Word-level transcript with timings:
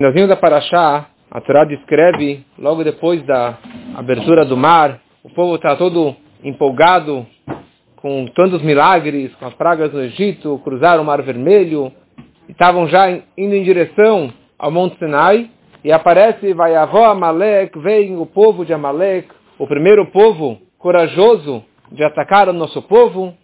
Finalzinho 0.00 0.28
da 0.28 0.36
Paraxá, 0.36 1.08
a 1.30 1.40
Torá 1.42 1.62
descreve, 1.66 2.42
logo 2.58 2.82
depois 2.82 3.22
da 3.26 3.58
abertura 3.94 4.46
do 4.46 4.56
mar, 4.56 4.98
o 5.22 5.28
povo 5.28 5.56
está 5.56 5.76
todo 5.76 6.16
empolgado 6.42 7.26
com 7.96 8.24
tantos 8.34 8.62
milagres, 8.62 9.30
com 9.34 9.44
as 9.44 9.52
pragas 9.52 9.92
no 9.92 10.00
Egito, 10.00 10.58
cruzaram 10.64 11.02
o 11.02 11.04
Mar 11.04 11.20
Vermelho, 11.20 11.92
estavam 12.48 12.88
já 12.88 13.10
indo 13.10 13.54
em 13.54 13.62
direção 13.62 14.32
ao 14.58 14.70
Monte 14.70 14.96
Sinai, 14.96 15.50
e 15.84 15.92
aparece, 15.92 16.54
vai 16.54 16.74
avó 16.74 17.04
Amalek, 17.10 17.78
vem 17.78 18.16
o 18.16 18.24
povo 18.24 18.64
de 18.64 18.72
Amalek, 18.72 19.28
o 19.58 19.66
primeiro 19.66 20.06
povo 20.06 20.56
corajoso 20.78 21.62
de 21.92 22.02
atacar 22.02 22.48
o 22.48 22.54
nosso 22.54 22.80
povo. 22.80 23.34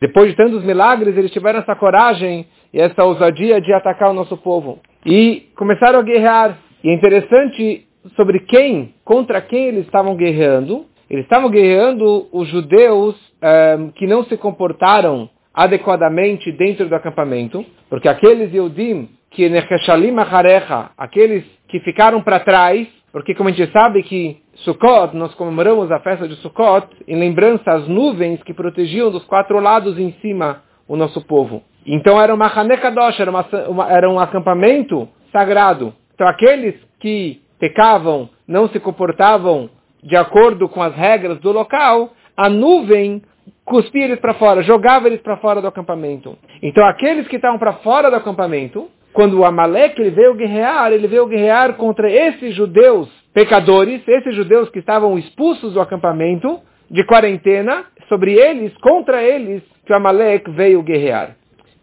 Depois 0.00 0.28
de 0.28 0.36
tantos 0.36 0.64
milagres, 0.64 1.16
eles 1.16 1.30
tiveram 1.30 1.60
essa 1.60 1.76
coragem 1.76 2.48
e 2.74 2.80
essa 2.80 3.04
ousadia 3.04 3.60
de 3.60 3.72
atacar 3.72 4.10
o 4.10 4.14
nosso 4.14 4.36
povo 4.36 4.80
e 5.04 5.48
começaram 5.56 5.98
a 5.98 6.02
guerrear. 6.02 6.58
E 6.82 6.90
é 6.90 6.94
interessante 6.94 7.86
sobre 8.16 8.40
quem, 8.40 8.94
contra 9.04 9.40
quem 9.40 9.66
eles 9.66 9.84
estavam 9.84 10.16
guerreando. 10.16 10.86
Eles 11.08 11.24
estavam 11.24 11.50
guerreando 11.50 12.28
os 12.32 12.48
judeus 12.48 13.14
um, 13.16 13.18
eh, 13.42 13.78
que 13.96 14.06
não 14.06 14.24
se 14.24 14.36
comportaram 14.36 15.28
adequadamente 15.52 16.52
dentro 16.52 16.88
do 16.88 16.94
acampamento, 16.94 17.64
porque 17.88 18.08
aqueles 18.08 18.54
Eudim 18.54 19.08
que 19.30 19.48
necheshalim 19.48 20.16
acharecha, 20.18 20.90
aqueles 20.96 21.44
que 21.68 21.80
ficaram 21.80 22.22
para 22.22 22.40
trás, 22.40 22.86
porque 23.12 23.34
como 23.34 23.48
a 23.48 23.52
gente 23.52 23.72
sabe 23.72 24.02
que 24.02 24.38
Sukkot, 24.56 25.16
nós 25.16 25.34
comemoramos 25.34 25.90
a 25.90 26.00
festa 26.00 26.28
de 26.28 26.36
Sukkot 26.36 26.86
em 27.06 27.18
lembrança 27.18 27.72
às 27.72 27.88
nuvens 27.88 28.42
que 28.42 28.54
protegiam 28.54 29.10
dos 29.10 29.24
quatro 29.24 29.58
lados 29.60 29.98
em 29.98 30.12
cima 30.20 30.62
o 30.86 30.96
nosso 30.96 31.20
povo. 31.26 31.62
Então 31.92 32.22
era 32.22 32.32
uma 32.32 32.46
Hanekadosh, 32.46 33.18
era, 33.18 33.30
uma, 33.32 33.44
uma, 33.68 33.90
era 33.90 34.08
um 34.08 34.20
acampamento 34.20 35.08
sagrado. 35.32 35.92
Então 36.14 36.28
aqueles 36.28 36.76
que 37.00 37.42
pecavam, 37.58 38.30
não 38.46 38.68
se 38.68 38.78
comportavam 38.78 39.68
de 40.00 40.14
acordo 40.16 40.68
com 40.68 40.80
as 40.80 40.94
regras 40.94 41.40
do 41.40 41.50
local, 41.50 42.12
a 42.36 42.48
nuvem 42.48 43.20
cuspia 43.64 44.04
eles 44.04 44.20
para 44.20 44.34
fora, 44.34 44.62
jogava 44.62 45.08
eles 45.08 45.20
para 45.20 45.36
fora 45.38 45.60
do 45.60 45.66
acampamento. 45.66 46.38
Então 46.62 46.86
aqueles 46.86 47.26
que 47.26 47.34
estavam 47.34 47.58
para 47.58 47.72
fora 47.74 48.08
do 48.08 48.16
acampamento, 48.16 48.88
quando 49.12 49.40
o 49.40 49.44
Amalek 49.44 50.00
ele 50.00 50.10
veio 50.10 50.34
guerrear, 50.34 50.92
ele 50.92 51.08
veio 51.08 51.26
guerrear 51.26 51.74
contra 51.74 52.08
esses 52.08 52.54
judeus 52.54 53.08
pecadores, 53.34 54.00
esses 54.06 54.36
judeus 54.36 54.70
que 54.70 54.78
estavam 54.78 55.18
expulsos 55.18 55.72
do 55.72 55.80
acampamento, 55.80 56.60
de 56.88 57.04
quarentena, 57.04 57.84
sobre 58.08 58.34
eles, 58.34 58.72
contra 58.78 59.22
eles, 59.24 59.60
que 59.84 59.92
o 59.92 59.96
Amalek 59.96 60.48
veio 60.52 60.82
guerrear. 60.84 61.39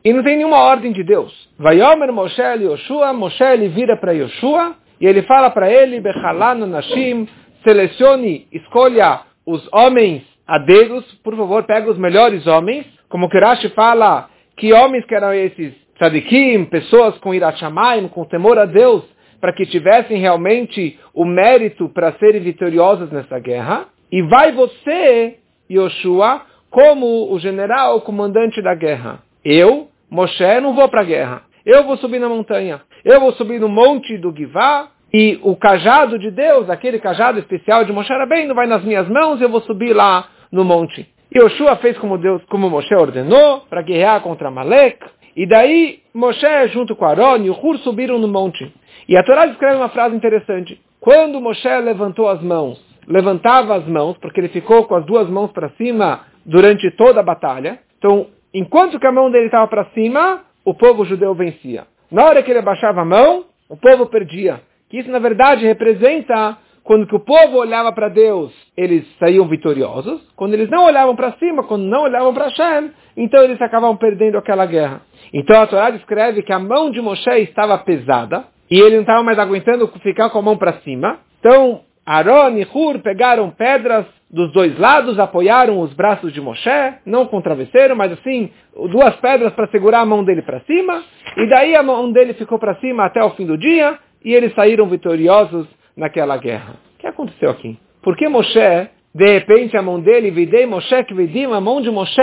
E 0.08 0.14
não 0.14 0.24
tem 0.24 0.38
nenhuma 0.38 0.64
ordem 0.64 0.94
de 0.94 1.04
Deus. 1.04 1.34
Vaiomer 1.60 2.14
Moshe 2.14 2.42
Yoshua, 2.42 3.12
Moshe 3.12 3.44
ele 3.44 3.68
vira 3.68 3.98
para 3.98 4.14
Yoshua 4.14 4.74
e 5.02 5.06
ele 5.06 5.22
fala 5.24 5.50
para 5.50 5.70
ele, 5.70 6.00
Bechalano 6.00 6.66
Nashim, 6.66 7.28
selecione, 7.62 8.48
escolha 8.54 9.24
os 9.46 9.68
homens 9.74 10.24
a 10.48 10.60
dedos, 10.60 11.04
por 11.22 11.36
favor, 11.36 11.66
pega 11.66 11.92
os 11.92 11.98
melhores 11.98 12.48
homens. 12.48 12.86
Como 13.10 13.28
Kirashi 13.28 13.68
fala, 13.72 14.30
que 14.56 14.72
homens 14.72 15.04
que 15.04 15.14
eram 15.14 15.34
esses 15.34 15.74
tzadikim, 15.98 16.64
pessoas 16.64 17.18
com 17.18 17.34
irachamaim, 17.34 18.08
com 18.08 18.24
temor 18.24 18.58
a 18.58 18.66
Deus, 18.66 19.04
para 19.42 19.52
que 19.52 19.66
tivessem 19.66 20.20
realmente 20.20 20.98
o 21.14 21.26
mérito 21.26 21.90
para 21.90 22.14
serem 22.14 22.40
vitoriosas 22.40 23.12
nessa 23.12 23.38
guerra. 23.40 23.88
E 24.10 24.22
vai 24.22 24.54
você, 24.54 25.36
Yoshua, 25.70 26.44
como 26.70 27.30
o 27.30 27.38
general, 27.40 27.98
o 27.98 28.02
comandante 28.02 28.62
da 28.62 28.74
guerra. 28.74 29.20
Eu 29.44 29.90
Moshe, 30.10 30.62
não 30.62 30.74
vou 30.74 30.88
para 30.90 31.02
a 31.02 31.06
guerra. 31.06 31.42
Eu 31.66 31.84
vou 31.84 31.98
subir 31.98 32.20
na 32.20 32.30
montanha. 32.30 32.82
Eu 33.04 33.20
vou 33.20 33.34
subir 33.34 33.60
no 33.60 33.68
monte 33.68 34.18
do 34.18 34.36
Givá. 34.36 34.90
E 35.14 35.40
o 35.42 35.56
cajado 35.56 36.20
de 36.20 36.30
Deus, 36.32 36.70
aquele 36.70 37.00
cajado 37.00 37.40
especial 37.40 37.86
de 37.86 37.94
Moshe 37.94 38.12
Rabbeinu, 38.12 38.54
vai 38.54 38.68
nas 38.68 38.84
minhas 38.84 39.08
mãos 39.08 39.40
eu 39.42 39.50
vou 39.50 39.62
subir 39.62 39.94
lá 39.94 40.28
no 40.52 40.66
monte. 40.66 41.08
E 41.34 41.40
Yoshua 41.40 41.76
fez 41.78 41.98
como 41.98 42.18
Deus, 42.18 42.42
como 42.50 42.70
Moshe 42.70 42.94
ordenou, 42.94 43.62
para 43.70 43.82
guerrear 43.82 44.22
contra 44.22 44.52
Malek. 44.52 45.06
E 45.36 45.46
daí 45.46 46.00
Moshe, 46.14 46.68
junto 46.74 46.96
com 46.96 47.06
Aaron 47.06 47.38
e 47.38 47.50
o 47.50 47.54
Hur, 47.54 47.78
subiram 47.80 48.18
no 48.18 48.28
monte. 48.28 48.74
E 49.08 49.18
a 49.18 49.24
Torá 49.24 49.46
descreve 49.46 49.78
uma 49.78 49.90
frase 49.90 50.16
interessante. 50.16 50.82
Quando 51.00 51.40
Moshe 51.40 51.70
levantou 51.82 52.28
as 52.28 52.42
mãos, 52.42 52.82
levantava 53.08 53.76
as 53.76 53.86
mãos, 53.88 54.18
porque 54.18 54.40
ele 54.40 54.50
ficou 54.50 54.86
com 54.86 54.96
as 54.96 55.06
duas 55.06 55.30
mãos 55.30 55.52
para 55.52 55.70
cima 55.78 56.22
durante 56.46 56.90
toda 56.92 57.20
a 57.20 57.24
batalha. 57.24 57.80
Então, 57.98 58.28
Enquanto 58.58 59.00
que 59.00 59.06
a 59.06 59.12
mão 59.12 59.30
dele 59.30 59.46
estava 59.46 59.68
para 59.68 59.86
cima, 59.94 60.42
o 60.66 60.74
povo 60.74 61.06
judeu 61.06 61.36
vencia. 61.36 61.86
Na 62.12 62.26
hora 62.26 62.42
que 62.42 62.50
ele 62.50 62.58
abaixava 62.58 63.02
a 63.02 63.06
mão, 63.06 63.46
o 63.70 63.78
povo 63.78 64.08
perdia. 64.08 64.62
Que 64.90 64.98
isso, 64.98 65.12
na 65.12 65.20
verdade, 65.20 65.64
representa 65.64 66.58
quando 66.84 67.06
que 67.06 67.16
o 67.16 67.20
povo 67.20 67.58
olhava 67.58 67.92
para 67.92 68.10
Deus, 68.10 68.52
eles 68.76 69.06
saíam 69.20 69.48
vitoriosos. 69.48 70.28
Quando 70.36 70.56
eles 70.56 70.72
não 70.72 70.86
olhavam 70.86 71.16
para 71.16 71.34
cima, 71.34 71.66
quando 71.66 71.84
não 71.84 72.06
olhavam 72.06 72.34
para 72.34 72.46
Hashem, 72.46 72.90
então 73.16 73.44
eles 73.44 73.62
acabavam 73.62 73.96
perdendo 73.96 74.40
aquela 74.40 74.66
guerra. 74.66 75.02
Então 75.32 75.62
a 75.62 75.68
Torá 75.68 75.92
descreve 75.92 76.42
que 76.42 76.52
a 76.52 76.58
mão 76.58 76.90
de 76.90 77.00
Moshe 77.00 77.30
estava 77.42 77.78
pesada 77.78 78.46
e 78.72 78.80
ele 78.80 78.96
não 78.96 79.02
estava 79.02 79.22
mais 79.22 79.38
aguentando 79.38 79.88
ficar 80.02 80.32
com 80.32 80.40
a 80.40 80.42
mão 80.42 80.58
para 80.58 80.80
cima. 80.80 81.20
Então 81.40 81.82
Aaron 82.08 82.58
e 82.58 82.66
Hur 82.74 83.00
pegaram 83.00 83.50
pedras 83.50 84.06
dos 84.32 84.50
dois 84.54 84.80
lados, 84.80 85.20
apoiaram 85.20 85.82
os 85.82 85.94
braços 85.94 86.32
de 86.32 86.40
Moshe, 86.40 86.70
não 87.06 87.26
com 87.26 87.42
travesseiro, 87.42 87.98
mas 87.98 88.14
assim, 88.14 88.50
duas 88.90 89.14
pedras 89.18 89.52
para 89.54 89.68
segurar 89.68 90.00
a 90.00 90.06
mão 90.06 90.24
dele 90.24 90.42
para 90.42 90.62
cima, 90.62 91.04
e 91.36 91.50
daí 91.50 91.76
a 91.76 91.84
mão 91.84 92.10
dele 92.10 92.34
ficou 92.34 92.58
para 92.58 92.76
cima 92.76 93.06
até 93.06 93.22
o 93.22 93.32
fim 93.32 93.46
do 93.46 93.58
dia, 93.58 94.00
e 94.24 94.34
eles 94.34 94.56
saíram 94.56 94.88
vitoriosos 94.88 95.68
naquela 95.98 96.38
guerra. 96.38 96.76
O 96.96 96.98
que 96.98 97.08
aconteceu 97.08 97.50
aqui? 97.50 97.78
Porque 98.02 98.30
Moshe, 98.30 98.90
de 99.14 99.34
repente 99.34 99.76
a 99.76 99.82
mão 99.82 100.00
dele, 100.00 100.32
videi 100.32 100.66
Moshe 100.66 101.04
que 101.04 101.14
vidim, 101.14 101.52
a 101.52 101.60
mão 101.60 101.82
de 101.82 101.92
Moshe 101.92 102.22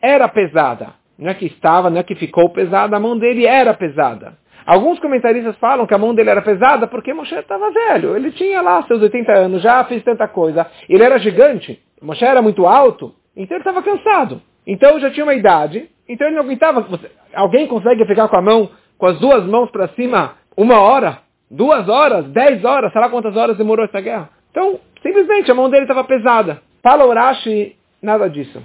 era 0.00 0.28
pesada. 0.28 0.94
Não 1.18 1.30
é 1.30 1.34
que 1.34 1.46
estava, 1.46 1.90
não 1.90 1.98
é 1.98 2.04
que 2.04 2.14
ficou 2.14 2.50
pesada, 2.50 2.96
a 2.96 3.00
mão 3.00 3.18
dele 3.18 3.46
era 3.46 3.74
pesada. 3.74 4.34
Alguns 4.66 4.98
comentaristas 4.98 5.56
falam 5.56 5.86
que 5.86 5.94
a 5.94 5.98
mão 5.98 6.14
dele 6.14 6.30
era 6.30 6.40
pesada 6.40 6.86
porque 6.86 7.12
Moshe 7.12 7.34
estava 7.34 7.70
velho. 7.70 8.16
Ele 8.16 8.32
tinha 8.32 8.62
lá 8.62 8.82
seus 8.84 9.02
80 9.02 9.32
anos, 9.32 9.62
já 9.62 9.84
fez 9.84 10.02
tanta 10.02 10.26
coisa. 10.26 10.66
Ele 10.88 11.02
era 11.02 11.18
gigante, 11.18 11.80
Moshe 12.00 12.24
era 12.24 12.40
muito 12.40 12.66
alto, 12.66 13.14
então 13.36 13.56
ele 13.56 13.62
estava 13.62 13.82
cansado. 13.82 14.40
Então 14.66 14.98
já 14.98 15.10
tinha 15.10 15.24
uma 15.24 15.34
idade, 15.34 15.90
então 16.08 16.26
ele 16.26 16.36
não 16.36 16.44
aguentava. 16.44 16.86
Alguém 17.34 17.66
consegue 17.66 18.06
ficar 18.06 18.28
com 18.28 18.36
a 18.36 18.42
mão, 18.42 18.70
com 18.96 19.06
as 19.06 19.18
duas 19.20 19.44
mãos 19.44 19.70
para 19.70 19.88
cima, 19.88 20.36
uma 20.56 20.80
hora, 20.80 21.18
duas 21.50 21.86
horas, 21.86 22.24
dez 22.30 22.64
horas, 22.64 22.90
sei 22.92 23.00
lá 23.00 23.10
quantas 23.10 23.36
horas 23.36 23.58
demorou 23.58 23.84
essa 23.84 24.00
guerra? 24.00 24.30
Então, 24.50 24.80
simplesmente 25.02 25.50
a 25.50 25.54
mão 25.54 25.68
dele 25.68 25.82
estava 25.82 26.04
pesada. 26.04 26.62
Fala 26.82 27.06
Urashi, 27.06 27.76
nada 28.00 28.30
disso. 28.30 28.62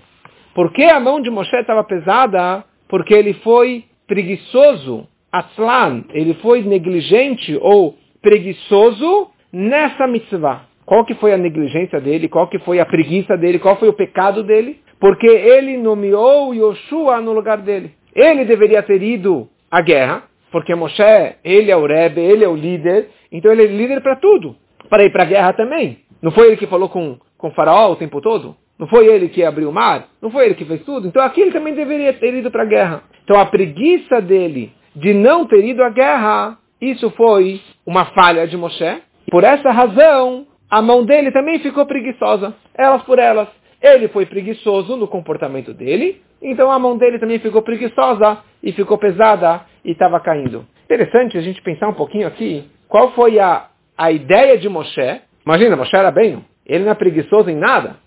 Por 0.56 0.72
que 0.72 0.84
a 0.84 1.00
mão 1.00 1.20
de 1.20 1.30
Moshe 1.30 1.56
estava 1.58 1.84
pesada? 1.84 2.64
Porque 2.88 3.14
ele 3.14 3.34
foi 3.36 3.84
preguiçoso 4.08 5.08
Atzlan, 5.32 6.04
ele 6.12 6.34
foi 6.36 6.62
negligente 6.64 7.58
ou 7.62 7.96
preguiçoso 8.22 9.28
nessa 9.52 10.08
mitzvah. 10.08 10.66
Qual 10.86 11.06
que 11.06 11.14
foi 11.16 11.34
a 11.34 11.38
negligência 11.38 12.02
dele? 12.02 12.28
Qual 12.28 12.48
que 12.48 12.58
foi 12.60 12.80
a 12.80 12.86
preguiça 12.86 13.38
dele? 13.38 13.60
Qual 13.60 13.76
foi 13.76 13.90
o 13.90 13.94
pecado 13.94 14.44
dele? 14.44 14.80
Porque 15.00 15.28
ele 15.28 15.78
nomeou 15.78 16.54
Yoshua 16.54 17.22
no 17.22 17.32
lugar 17.32 17.60
dele. 17.60 17.92
Ele 18.16 18.44
deveria 18.44 18.82
ter 18.82 19.02
ido 19.02 19.48
à 19.70 19.82
guerra, 19.82 20.24
porque 20.52 20.74
Moshe, 20.74 21.04
ele 21.44 21.70
é 21.70 21.78
o 21.78 21.86
Rebbe, 21.86 22.20
ele 22.20 22.44
é 22.44 22.48
o 22.48 22.56
líder, 22.56 23.10
então 23.32 23.52
ele 23.52 23.64
é 23.64 23.68
líder 23.68 24.02
para 24.02 24.16
tudo. 24.16 24.56
Para 24.90 25.04
ir 25.04 25.12
para 25.12 25.24
a 25.24 25.28
guerra 25.28 25.54
também. 25.54 26.00
Não 26.22 26.32
foi 26.32 26.48
ele 26.48 26.58
que 26.58 26.66
falou 26.66 26.90
com, 26.90 27.18
com 27.38 27.50
o 27.50 27.52
faraó 27.52 27.92
o 27.92 27.96
tempo 27.96 28.20
todo? 28.20 28.56
Não 28.78 28.88
foi 28.88 29.08
ele 29.08 29.30
que 29.30 29.44
abriu 29.44 29.70
o 29.70 29.74
mar? 29.74 30.08
Não 30.22 30.32
foi 30.32 30.46
ele 30.46 30.56
que 30.56 30.66
fez 30.66 30.82
tudo? 30.84 31.08
Então 31.08 31.22
aqui 31.22 31.42
ele 31.42 31.52
também 31.52 31.74
deveria 31.74 32.14
ter 32.14 32.34
ido 32.34 32.50
para 32.50 32.64
a 32.64 32.66
guerra. 32.66 33.04
Então 33.24 33.40
a 33.40 33.46
preguiça 33.46 34.20
dele 34.22 34.72
de 34.96 35.14
não 35.14 35.46
ter 35.46 35.64
ido 35.66 35.84
à 35.84 35.90
guerra, 35.90 36.58
isso 36.82 37.10
foi 37.12 37.62
uma 37.86 38.06
falha 38.06 38.48
de 38.48 38.58
Moshe. 38.58 39.02
Por 39.30 39.44
essa 39.44 39.72
razão, 39.72 40.46
a 40.70 40.82
mão 40.82 41.04
dele 41.06 41.32
também 41.32 41.60
ficou 41.60 41.86
preguiçosa, 41.86 42.56
elas 42.76 43.04
por 43.04 43.20
elas. 43.20 43.48
Ele 43.82 44.08
foi 44.10 44.26
preguiçoso 44.26 44.96
no 44.96 45.08
comportamento 45.08 45.74
dele, 45.74 46.22
então 46.42 46.72
a 46.72 46.80
mão 46.80 46.98
dele 46.98 47.20
também 47.20 47.40
ficou 47.40 47.62
preguiçosa 47.62 48.40
e 48.62 48.72
ficou 48.72 48.98
pesada 48.98 49.62
e 49.84 49.92
estava 49.92 50.20
caindo. 50.20 50.66
Interessante 50.86 51.38
a 51.38 51.42
gente 51.42 51.62
pensar 51.62 51.88
um 51.88 51.94
pouquinho 51.94 52.28
aqui, 52.28 52.66
qual 52.88 53.12
foi 53.12 53.40
a, 53.40 53.68
a 53.98 54.12
ideia 54.12 54.58
de 54.58 54.68
Moshe? 54.68 55.22
Imagina, 55.46 55.76
Moshe 55.76 55.96
era 55.96 56.12
bem, 56.12 56.44
ele 56.66 56.84
não 56.84 56.92
é 56.92 56.96
preguiçoso 56.96 57.50
em 57.50 57.56
nada. 57.56 57.98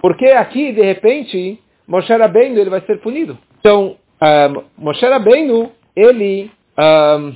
Porque 0.00 0.26
aqui, 0.26 0.72
de 0.72 0.82
repente, 0.82 1.60
Moshe 1.86 2.12
Rabbeinu 2.12 2.58
ele 2.58 2.70
vai 2.70 2.80
ser 2.82 3.00
punido. 3.00 3.38
Então, 3.60 3.96
uh, 4.20 4.64
Moshe 4.76 5.04
Rabbeinu 5.06 5.70
ele, 5.94 6.50
um, 6.78 7.34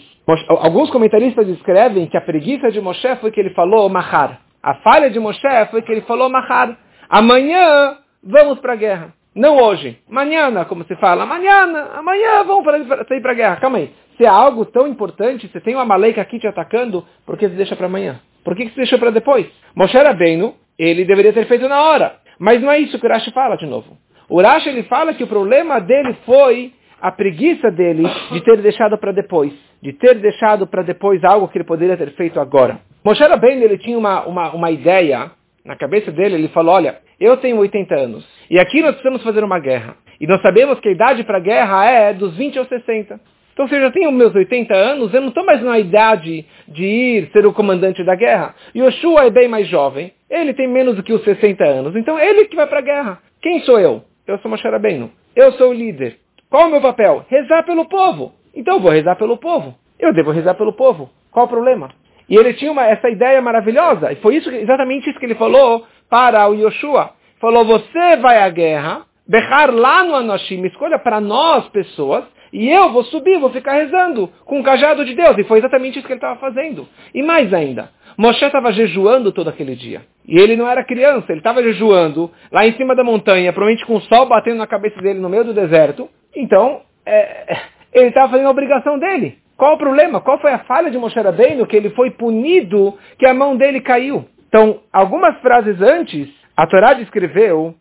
alguns 0.49 0.91
comentaristas 0.91 1.47
descrevem 1.47 2.06
que 2.06 2.17
a 2.17 2.21
preguiça 2.21 2.71
de 2.71 2.81
Moshe 2.81 3.17
foi 3.17 3.31
que 3.31 3.41
ele 3.41 3.51
falou 3.51 3.89
mahar. 3.89 4.41
A 4.62 4.75
falha 4.77 5.11
de 5.11 5.21
Moshe 5.21 5.41
foi 5.71 5.83
que 5.83 5.93
ele 5.93 6.01
falou 6.03 6.29
mahar. 6.31 6.77
Amanhã 7.09 7.99
vamos 8.23 8.59
para 8.61 8.73
a 8.73 8.77
guerra. 8.77 9.15
Não 9.35 9.56
hoje. 9.56 9.99
Amanhã, 10.09 10.65
como 10.65 10.85
se 10.85 10.95
fala. 10.97 11.25
Amanhã, 11.25 11.89
amanhã 11.95 12.45
vamos 12.45 12.65
para, 12.65 13.05
sair 13.05 13.21
para 13.21 13.33
a 13.33 13.35
guerra. 13.35 13.56
Calma 13.56 13.79
aí. 13.79 13.91
se 14.17 14.25
é 14.25 14.29
algo 14.29 14.65
tão 14.65 14.87
importante, 14.87 15.49
você 15.49 15.61
tem 15.61 15.75
uma 15.75 15.85
maleca 15.85 16.21
aqui 16.21 16.39
te 16.39 16.47
atacando, 16.47 17.05
por 17.27 17.37
que 17.37 17.49
você 17.49 17.56
deixa 17.56 17.75
para 17.75 17.87
amanhã? 17.87 18.21
Por 18.45 18.55
que 18.55 18.69
você 18.69 18.77
deixou 18.77 18.99
para 18.99 19.11
depois? 19.11 19.47
Moshe 19.75 19.97
Rabbeinu, 19.99 20.55
ele 20.79 21.05
deveria 21.05 21.33
ter 21.33 21.47
feito 21.47 21.69
na 21.69 21.83
hora. 21.83 22.17
Mas 22.39 22.61
não 22.61 22.71
é 22.71 22.79
isso 22.79 22.99
que 22.99 23.06
o 23.06 23.11
Rashi 23.11 23.33
fala 23.33 23.56
de 23.56 23.67
novo. 23.67 23.97
O 24.29 24.41
Rashi 24.41 24.69
ele 24.69 24.85
fala 24.85 25.15
que 25.15 25.25
o 25.25 25.27
problema 25.27 25.81
dele 25.81 26.17
foi 26.25 26.73
a 27.05 27.12
preguiça 27.12 27.71
dele 27.71 28.03
de 28.33 28.41
ter 28.41 28.56
deixado 28.62 28.97
para 28.97 29.12
depois. 29.12 29.53
De 29.83 29.93
ter 29.93 30.15
deixado 30.15 30.67
para 30.67 30.83
depois 30.83 31.23
algo 31.23 31.49
que 31.49 31.59
ele 31.59 31.65
poderia 31.65 31.99
ter 31.99 32.11
feito 32.12 32.41
agora. 32.41 32.81
Moshe 33.05 33.23
Rabbeinu, 33.23 33.62
ele 33.62 33.77
tinha 33.77 33.99
uma, 33.99 34.25
uma, 34.25 34.55
uma 34.55 34.71
ideia 34.71 35.31
na 35.62 35.77
cabeça 35.77 36.11
dele, 36.11 36.37
ele 36.37 36.49
falou, 36.49 36.75
olha, 36.75 36.97
eu 37.21 37.37
tenho 37.37 37.59
80 37.59 37.95
anos, 37.95 38.27
e 38.51 38.59
aqui 38.59 38.81
nós 38.81 38.93
precisamos 38.93 39.23
fazer 39.23 39.45
uma 39.45 39.59
guerra. 39.59 39.97
E 40.19 40.27
nós 40.27 40.41
sabemos 40.41 40.81
que 40.81 40.89
a 40.89 40.93
idade 40.93 41.25
para 41.25 41.39
guerra 41.41 41.85
é 41.85 42.15
dos 42.15 42.35
20 42.39 42.59
aos 42.59 42.69
60. 42.69 43.21
Então, 43.53 43.69
se 43.69 43.75
eu 43.75 43.83
já 43.83 43.91
tenho 43.91 44.11
meus 44.11 44.35
80 44.35 44.75
anos, 44.75 45.12
eu 45.12 45.21
não 45.21 45.29
estou 45.29 45.45
mais 45.45 45.62
na 45.62 45.79
idade 45.79 46.47
de 46.67 46.85
ir 46.85 47.31
ser 47.33 47.45
o 47.45 47.53
comandante 47.53 48.03
da 48.03 48.15
guerra. 48.15 48.55
Yoshua 48.75 49.27
é 49.27 49.31
bem 49.31 49.47
mais 49.47 49.69
jovem. 49.69 50.11
Ele 50.31 50.55
tem 50.55 50.67
menos 50.67 50.97
do 50.97 51.03
que 51.03 51.12
os 51.12 51.23
60 51.23 51.62
anos. 51.62 51.95
Então, 51.95 52.19
ele 52.19 52.47
que 52.47 52.56
vai 52.56 52.67
para 52.67 52.79
a 52.79 52.83
guerra. 52.83 53.19
Quem 53.43 53.61
sou 53.61 53.79
eu? 53.79 54.03
Eu 54.27 54.39
sou 54.39 54.51
Moshe 54.51 54.67
Rabbeinu. 54.67 55.11
Eu 55.37 55.53
sou 55.53 55.71
o 55.71 55.75
líder. 55.75 56.24
Qual 56.55 56.67
é 56.67 56.67
o 56.69 56.71
meu 56.71 56.81
papel? 56.81 57.27
Rezar 57.29 57.65
pelo 57.65 57.85
povo. 57.87 58.33
Então, 58.55 58.77
eu 58.77 58.81
vou 58.81 58.93
rezar 58.93 59.17
pelo 59.17 59.37
povo. 59.37 59.75
Eu 59.99 60.15
devo 60.15 60.31
rezar 60.31 60.55
pelo 60.55 60.73
povo. 60.73 61.11
Qual 61.33 61.47
o 61.47 61.49
problema? 61.49 61.89
E 62.29 62.37
ele 62.37 62.55
tinha 62.55 62.71
uma, 62.71 62.87
essa 62.87 63.11
ideia 63.11 63.43
maravilhosa. 63.43 64.12
E 64.12 64.17
foi 64.23 64.37
isso, 64.37 64.49
exatamente 64.49 65.11
isso 65.11 65.19
que 65.19 65.27
ele 65.27 65.35
falou 65.35 65.85
para 66.09 66.49
o 66.49 66.55
Yoshua. 66.55 67.11
Falou, 67.41 67.65
você 67.65 68.17
vai 68.19 68.41
à 68.41 68.49
guerra, 68.51 69.03
berrar 69.27 69.75
lá 69.75 70.05
no 70.05 70.15
Anoshim, 70.15 70.65
escolha 70.65 70.97
para 70.97 71.21
nós, 71.21 71.69
pessoas, 71.71 72.23
e 72.53 72.71
eu 72.71 72.93
vou 72.93 73.03
subir, 73.03 73.37
vou 73.41 73.51
ficar 73.51 73.73
rezando 73.73 74.31
com 74.45 74.61
o 74.61 74.62
cajado 74.62 75.05
de 75.05 75.12
Deus. 75.12 75.37
E 75.37 75.43
foi 75.43 75.59
exatamente 75.59 75.99
isso 75.99 76.06
que 76.06 76.12
ele 76.12 76.19
estava 76.19 76.39
fazendo. 76.39 76.87
E 77.12 77.21
mais 77.21 77.53
ainda, 77.53 77.91
Moshe 78.17 78.45
estava 78.45 78.73
jejuando 78.73 79.33
todo 79.33 79.49
aquele 79.49 79.75
dia. 79.75 80.03
E 80.25 80.39
ele 80.39 80.55
não 80.55 80.69
era 80.69 80.85
criança, 80.85 81.33
ele 81.33 81.41
estava 81.41 81.65
jejuando 81.65 82.31
lá 82.53 82.65
em 82.65 82.75
cima 82.75 82.95
da 82.95 83.03
montanha, 83.03 83.53
provavelmente 83.53 83.85
com 83.85 83.97
o 83.97 84.01
sol 84.03 84.27
batendo 84.27 84.59
na 84.59 84.69
cabeça 84.69 85.03
dele 85.03 85.19
no 85.19 85.29
meio 85.29 85.43
do 85.43 85.53
deserto. 85.53 86.09
Então, 86.36 86.82
é, 87.06 87.56
ele 87.92 88.08
estava 88.08 88.31
fazendo 88.31 88.46
a 88.46 88.50
obrigação 88.50 88.98
dele. 88.98 89.38
Qual 89.56 89.75
o 89.75 89.78
problema? 89.78 90.20
Qual 90.20 90.40
foi 90.40 90.52
a 90.52 90.60
falha 90.60 90.90
de 90.90 90.98
Moshe 90.98 91.19
Rabbeinu 91.19 91.66
que 91.66 91.76
ele 91.76 91.90
foi 91.90 92.10
punido, 92.10 92.98
que 93.19 93.26
a 93.26 93.34
mão 93.34 93.56
dele 93.56 93.81
caiu? 93.81 94.25
Então, 94.48 94.81
algumas 94.92 95.38
frases 95.40 95.81
antes, 95.81 96.28
a 96.56 96.66
Torá 96.66 96.94
descreveu 96.94 97.75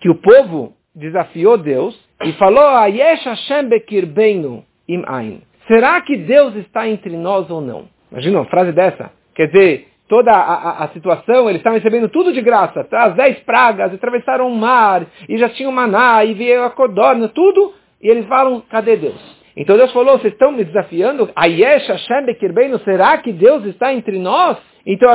que 0.00 0.08
o 0.08 0.14
povo 0.14 0.74
desafiou 0.94 1.56
Deus 1.58 1.98
e 2.24 2.32
falou, 2.34 2.64
Ayesh 2.64 3.24
Hashem 3.24 3.68
bekirbeinu 3.68 4.64
im 4.88 5.04
ain. 5.06 5.42
Será 5.66 6.00
que 6.00 6.16
Deus 6.16 6.54
está 6.56 6.88
entre 6.88 7.16
nós 7.16 7.48
ou 7.50 7.60
não? 7.60 7.88
Imagina 8.10 8.40
uma 8.40 8.46
frase 8.46 8.72
dessa. 8.72 9.10
Quer 9.34 9.46
dizer, 9.46 9.88
toda 10.08 10.32
a, 10.32 10.54
a, 10.54 10.84
a, 10.84 10.88
situação, 10.88 11.48
eles 11.48 11.60
estavam 11.60 11.78
recebendo 11.78 12.08
tudo 12.08 12.32
de 12.32 12.40
graça. 12.40 12.82
Tá? 12.84 13.04
As 13.04 13.14
dez 13.14 13.38
pragas, 13.40 13.94
atravessaram 13.94 14.48
o 14.48 14.56
mar, 14.56 15.06
e 15.28 15.38
já 15.38 15.48
tinham 15.50 15.70
maná, 15.70 16.24
e 16.24 16.34
veio 16.34 16.64
a 16.64 16.70
codorna, 16.70 17.28
tudo. 17.28 17.72
E 18.00 18.08
eles 18.08 18.26
falam, 18.26 18.62
cadê 18.70 18.96
Deus? 18.96 19.20
Então 19.56 19.76
Deus 19.76 19.92
falou, 19.92 20.18
vocês 20.18 20.32
estão 20.32 20.52
me 20.52 20.64
desafiando? 20.64 21.30
Ayesh 21.34 21.86
Hashem 21.88 22.26
bekirbeinu, 22.26 22.78
será 22.80 23.18
que 23.18 23.32
Deus 23.32 23.64
está 23.64 23.92
entre 23.92 24.18
nós? 24.18 24.56
Então 24.86 25.10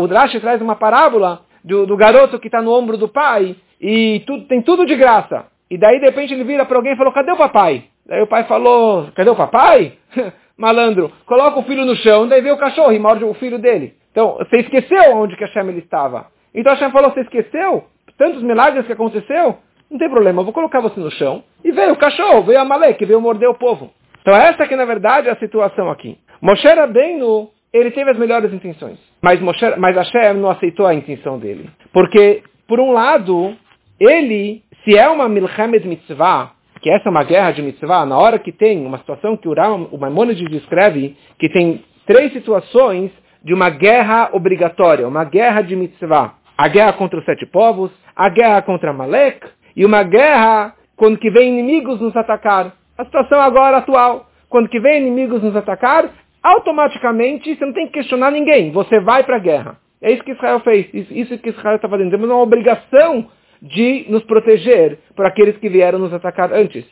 o 0.00 0.08
Drash 0.08 0.40
traz 0.40 0.60
uma 0.60 0.74
parábola 0.74 1.42
do, 1.62 1.86
do 1.86 1.96
garoto 1.96 2.38
que 2.38 2.48
está 2.48 2.60
no 2.60 2.72
ombro 2.72 2.96
do 2.96 3.08
pai, 3.08 3.56
e 3.80 4.22
tem 4.48 4.62
tudo 4.62 4.86
de 4.86 4.94
graça. 4.96 5.46
E 5.70 5.78
daí, 5.78 5.98
de 5.98 6.06
repente, 6.06 6.32
ele 6.32 6.44
vira 6.44 6.64
para 6.64 6.76
alguém 6.76 6.92
e 6.92 6.96
falou, 6.96 7.12
cadê 7.12 7.32
o 7.32 7.36
papai? 7.36 7.84
Daí 8.06 8.22
o 8.22 8.26
pai 8.26 8.44
falou, 8.44 9.08
cadê 9.14 9.30
o 9.30 9.36
papai? 9.36 9.94
Malandro, 10.56 11.10
coloca 11.26 11.58
o 11.58 11.64
filho 11.64 11.84
no 11.84 11.96
chão, 11.96 12.28
daí 12.28 12.40
vê 12.40 12.52
o 12.52 12.56
cachorro 12.56 12.92
e 12.92 12.98
morde 12.98 13.24
o 13.24 13.34
filho 13.34 13.58
dele. 13.58 13.94
Então, 14.12 14.36
você 14.38 14.58
esqueceu 14.58 15.16
onde 15.16 15.36
que 15.36 15.44
Hashem 15.44 15.68
ele 15.68 15.80
estava. 15.80 16.26
Então 16.54 16.72
Hashem 16.72 16.92
falou, 16.92 17.10
você 17.10 17.22
esqueceu? 17.22 17.84
Tantos 18.16 18.42
milagres 18.42 18.86
que 18.86 18.92
aconteceu? 18.92 19.58
Não 19.90 19.98
tem 19.98 20.08
problema, 20.08 20.40
eu 20.40 20.44
vou 20.44 20.54
colocar 20.54 20.80
você 20.80 21.00
no 21.00 21.10
chão. 21.10 21.42
E 21.64 21.72
veio 21.72 21.94
o 21.94 21.98
cachorro, 21.98 22.42
veio 22.42 22.60
a 22.60 22.64
Malek, 22.64 23.04
veio 23.04 23.20
morder 23.20 23.48
o 23.48 23.54
povo. 23.54 23.90
Então 24.20 24.36
essa 24.36 24.66
que 24.66 24.76
na 24.76 24.84
verdade 24.84 25.28
é 25.28 25.32
a 25.32 25.36
situação 25.36 25.90
aqui. 25.90 26.18
Moshe 26.40 26.68
Rabbeinu, 26.68 27.48
ele 27.72 27.90
teve 27.90 28.10
as 28.10 28.18
melhores 28.18 28.52
intenções. 28.52 28.98
Mas, 29.22 29.40
Moshe, 29.40 29.64
mas 29.78 29.96
Hashem 29.96 30.34
não 30.34 30.50
aceitou 30.50 30.86
a 30.86 30.94
intenção 30.94 31.38
dele. 31.38 31.70
Porque, 31.92 32.42
por 32.68 32.78
um 32.78 32.92
lado, 32.92 33.56
ele 33.98 34.62
se 34.84 34.96
é 34.96 35.08
uma 35.08 35.28
milchemet 35.28 35.86
mitzvah, 35.88 36.52
que 36.82 36.90
essa 36.90 37.08
é 37.08 37.10
uma 37.10 37.24
guerra 37.24 37.52
de 37.52 37.62
mitzvah, 37.62 38.04
na 38.04 38.18
hora 38.18 38.38
que 38.38 38.52
tem 38.52 38.84
uma 38.84 38.98
situação 38.98 39.36
que 39.36 39.48
o, 39.48 39.54
Ram, 39.54 39.88
o 39.90 39.96
Maimonides 39.96 40.50
descreve, 40.50 41.16
que 41.38 41.48
tem 41.48 41.82
três 42.06 42.32
situações 42.34 43.10
de 43.42 43.54
uma 43.54 43.70
guerra 43.70 44.28
obrigatória, 44.32 45.08
uma 45.08 45.24
guerra 45.24 45.62
de 45.62 45.74
mitzvah. 45.74 46.34
A 46.56 46.68
guerra 46.68 46.92
contra 46.92 47.18
os 47.18 47.24
sete 47.24 47.46
povos, 47.46 47.90
a 48.14 48.28
guerra 48.28 48.60
contra 48.62 48.92
Malek 48.92 49.46
e 49.74 49.84
uma 49.84 50.02
guerra 50.02 50.74
quando 50.96 51.18
que 51.18 51.30
vem 51.30 51.50
inimigos 51.50 52.00
nos 52.00 52.16
atacar. 52.16 52.72
A 52.96 53.04
situação 53.04 53.40
agora 53.40 53.78
atual, 53.78 54.28
quando 54.48 54.68
que 54.68 54.80
vem 54.80 55.00
inimigos 55.00 55.42
nos 55.42 55.56
atacar, 55.56 56.10
automaticamente 56.42 57.56
você 57.56 57.64
não 57.64 57.72
tem 57.72 57.86
que 57.86 57.94
questionar 57.94 58.30
ninguém, 58.30 58.70
você 58.70 59.00
vai 59.00 59.24
para 59.24 59.36
a 59.36 59.40
guerra. 59.40 59.76
É 60.00 60.12
isso 60.12 60.22
que 60.22 60.32
Israel 60.32 60.60
fez, 60.60 60.86
isso 60.92 61.38
que 61.38 61.48
Israel 61.48 61.76
está 61.76 61.88
fazendo. 61.88 62.10
Temos 62.10 62.28
uma 62.28 62.42
obrigação 62.42 63.26
de 63.62 64.04
nos 64.10 64.22
proteger 64.24 64.98
por 65.16 65.24
aqueles 65.24 65.56
que 65.56 65.68
vieram 65.68 65.98
nos 65.98 66.12
atacar 66.12 66.52
antes. 66.52 66.84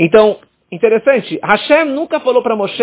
Então, 0.00 0.38
interessante, 0.72 1.38
Hashem 1.42 1.84
nunca 1.84 2.18
falou 2.18 2.42
para 2.42 2.56
Moshe, 2.56 2.82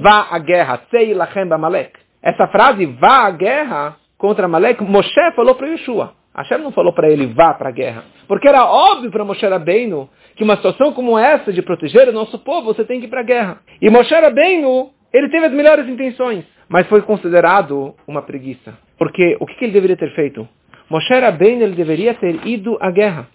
vá 0.00 0.28
à 0.30 0.38
guerra, 0.38 0.80
sei 0.90 1.12
lachem 1.12 1.44
Malek. 1.44 1.92
Essa 2.22 2.48
frase, 2.48 2.86
vá 2.86 3.26
à 3.26 3.30
guerra 3.30 3.96
contra 4.16 4.48
Malek, 4.48 4.82
Moshe 4.82 5.32
falou 5.34 5.54
para 5.54 5.68
Yeshua. 5.68 6.14
Hashem 6.36 6.58
não 6.58 6.70
falou 6.70 6.92
para 6.92 7.08
ele, 7.08 7.26
vá 7.26 7.54
para 7.54 7.70
a 7.70 7.72
guerra. 7.72 8.04
Porque 8.28 8.46
era 8.46 8.64
óbvio 8.66 9.10
para 9.10 9.24
Moshe 9.24 9.46
Rabbeinu 9.46 10.08
que 10.36 10.44
uma 10.44 10.56
situação 10.56 10.92
como 10.92 11.18
essa 11.18 11.50
de 11.50 11.62
proteger 11.62 12.08
o 12.08 12.12
nosso 12.12 12.38
povo, 12.38 12.74
você 12.74 12.84
tem 12.84 13.00
que 13.00 13.06
ir 13.06 13.08
para 13.08 13.20
a 13.20 13.24
guerra. 13.24 13.58
E 13.80 13.88
Moshe 13.88 14.14
Rabbeinu, 14.14 14.90
ele 15.12 15.30
teve 15.30 15.46
as 15.46 15.52
melhores 15.52 15.88
intenções, 15.88 16.44
mas 16.68 16.86
foi 16.88 17.00
considerado 17.00 17.94
uma 18.06 18.20
preguiça. 18.20 18.74
Porque 18.98 19.36
o 19.40 19.46
que, 19.46 19.64
ele 19.64 19.72
deveria 19.72 19.96
ter 19.96 20.14
feito? 20.14 20.46
Moshe 20.90 21.14
Rabbeinu 21.14 21.62
ele 21.62 21.74
deveria 21.74 22.12
ter 22.14 22.46
ido 22.46 22.76
à 22.80 22.90
guerra. 22.90 23.28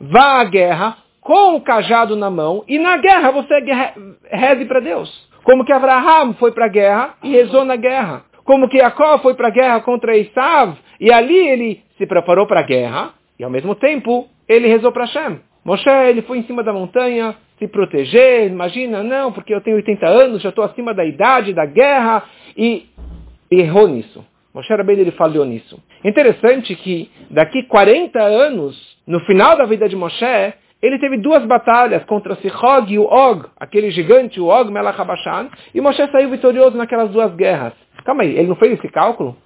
Vá 0.00 0.40
à 0.40 0.44
guerra 0.44 0.98
com 1.20 1.56
o 1.56 1.60
cajado 1.60 2.14
na 2.14 2.30
mão 2.30 2.62
e 2.68 2.78
na 2.78 2.96
guerra 2.98 3.32
você 3.32 3.54
reze 4.30 4.64
para 4.66 4.78
Deus. 4.78 5.28
Como 5.42 5.64
que 5.64 5.72
Abraham 5.72 6.34
foi 6.34 6.52
para 6.52 6.66
a 6.66 6.68
guerra 6.68 7.14
e 7.24 7.32
rezou 7.32 7.64
na 7.64 7.74
guerra. 7.74 8.22
Como 8.44 8.68
que 8.68 8.78
Jacó 8.78 9.18
foi 9.18 9.34
para 9.34 9.48
a 9.48 9.50
guerra 9.50 9.80
contra 9.80 10.16
Esav 10.16 10.76
e 11.00 11.12
ali 11.12 11.36
ele 11.48 11.85
se 11.98 12.06
preparou 12.06 12.46
para 12.46 12.60
a 12.60 12.64
guerra 12.64 13.14
e 13.38 13.44
ao 13.44 13.50
mesmo 13.50 13.74
tempo 13.74 14.28
ele 14.48 14.68
rezou 14.68 14.92
para 14.92 15.04
Hashem. 15.04 15.40
Moshe 15.64 15.90
ele 15.90 16.22
foi 16.22 16.38
em 16.38 16.42
cima 16.44 16.62
da 16.62 16.72
montanha 16.72 17.34
se 17.58 17.66
proteger, 17.66 18.46
imagina, 18.46 19.02
não, 19.02 19.32
porque 19.32 19.54
eu 19.54 19.60
tenho 19.60 19.76
80 19.76 20.06
anos, 20.06 20.42
já 20.42 20.50
estou 20.50 20.64
acima 20.64 20.92
da 20.94 21.04
idade 21.04 21.52
da 21.52 21.64
guerra 21.64 22.22
e 22.56 22.86
errou 23.50 23.88
nisso. 23.88 24.24
Moshe 24.54 24.72
Rabbeinu 24.72 25.02
ele 25.02 25.10
falhou 25.12 25.44
nisso. 25.44 25.78
Interessante 26.04 26.74
que 26.76 27.10
daqui 27.30 27.64
40 27.64 28.18
anos, 28.22 28.76
no 29.06 29.20
final 29.20 29.56
da 29.56 29.64
vida 29.64 29.88
de 29.88 29.96
Moshe, 29.96 30.54
ele 30.80 30.98
teve 30.98 31.18
duas 31.18 31.44
batalhas 31.44 32.04
contra 32.04 32.36
Sichog 32.36 32.92
e 32.92 32.98
o 32.98 33.04
Og, 33.04 33.46
aquele 33.58 33.90
gigante, 33.90 34.40
o 34.40 34.46
Og 34.46 34.70
Melach 34.70 35.00
Habashan, 35.00 35.48
e 35.74 35.80
Moshe 35.80 36.06
saiu 36.10 36.30
vitorioso 36.30 36.76
naquelas 36.76 37.10
duas 37.10 37.34
guerras. 37.34 37.72
Calma 38.04 38.22
aí, 38.22 38.38
ele 38.38 38.48
não 38.48 38.56
fez 38.56 38.78
esse 38.78 38.88
cálculo? 38.88 39.36